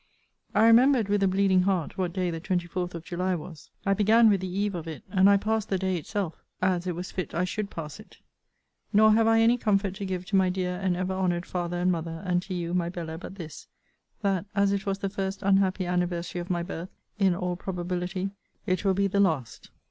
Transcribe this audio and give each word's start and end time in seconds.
I 0.55 0.65
remembered 0.65 1.09
with 1.09 1.21
a 1.21 1.27
bleeding 1.27 1.61
heart 1.61 1.95
what 1.95 2.11
day 2.11 2.31
the 2.31 2.41
24th 2.41 2.95
of 2.95 3.03
July 3.05 3.35
was. 3.35 3.69
I 3.85 3.93
began 3.93 4.31
with 4.31 4.41
the 4.41 4.47
eve 4.49 4.73
of 4.73 4.87
it; 4.87 5.03
and 5.11 5.29
I 5.29 5.37
passed 5.37 5.69
the 5.69 5.77
day 5.77 5.95
itself 5.95 6.43
as 6.59 6.87
it 6.87 6.95
was 6.95 7.11
fit 7.11 7.35
I 7.35 7.43
should 7.43 7.69
pass 7.69 7.99
it. 7.99 8.17
Nor 8.91 9.11
have 9.11 9.27
I 9.27 9.41
any 9.41 9.59
comfort 9.59 9.93
to 9.97 10.05
give 10.07 10.25
to 10.25 10.35
my 10.35 10.49
dear 10.49 10.79
and 10.81 10.97
ever 10.97 11.13
honoured 11.13 11.45
father 11.45 11.77
and 11.77 11.91
mother, 11.91 12.23
and 12.25 12.41
to 12.41 12.53
you, 12.55 12.73
my 12.73 12.89
Bella, 12.89 13.19
but 13.19 13.35
this 13.35 13.67
that, 14.23 14.47
as 14.55 14.71
it 14.71 14.87
was 14.87 14.97
the 14.97 15.07
first 15.07 15.43
unhappy 15.43 15.85
anniversary 15.85 16.41
of 16.41 16.49
my 16.49 16.63
birth, 16.63 16.89
in 17.19 17.35
all 17.35 17.55
probability, 17.55 18.31
it 18.65 18.83
will 18.83 18.95
be 18.95 19.05
the 19.05 19.19
last. 19.19 19.69